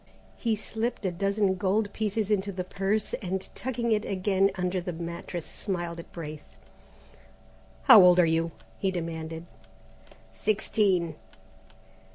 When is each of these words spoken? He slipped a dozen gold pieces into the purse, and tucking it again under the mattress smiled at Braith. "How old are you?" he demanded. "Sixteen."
He 0.35 0.55
slipped 0.55 1.05
a 1.05 1.11
dozen 1.11 1.53
gold 1.57 1.93
pieces 1.93 2.31
into 2.31 2.51
the 2.51 2.63
purse, 2.63 3.13
and 3.21 3.47
tucking 3.53 3.91
it 3.91 4.03
again 4.03 4.49
under 4.55 4.81
the 4.81 4.91
mattress 4.93 5.45
smiled 5.45 5.99
at 5.99 6.11
Braith. 6.11 6.41
"How 7.83 8.01
old 8.01 8.19
are 8.19 8.25
you?" 8.25 8.51
he 8.79 8.89
demanded. 8.89 9.45
"Sixteen." 10.31 11.17